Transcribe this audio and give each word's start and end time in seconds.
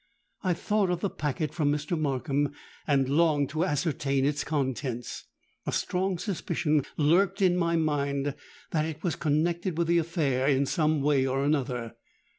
I 0.43 0.55
thought 0.55 0.89
of 0.89 1.01
the 1.01 1.11
packet 1.11 1.53
from 1.53 1.71
Mr. 1.71 1.95
Markham, 1.95 2.53
and 2.87 3.07
longed 3.07 3.49
to 3.51 3.63
ascertain 3.63 4.25
its 4.25 4.43
contents. 4.43 5.25
A 5.67 5.71
strong 5.71 6.17
suspicion 6.17 6.83
lurked 6.97 7.39
in 7.39 7.55
my 7.55 7.75
mind 7.75 8.33
that 8.71 8.85
it 8.85 9.03
was 9.03 9.15
connected 9.15 9.77
with 9.77 9.85
the 9.85 9.99
affair 9.99 10.47
in 10.47 10.65
some 10.65 11.03
way 11.03 11.27
or 11.27 11.43
another. 11.43 11.97